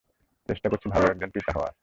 [0.49, 1.73] চেষ্টা করছি ভালো একজন পিতা হওয়ার!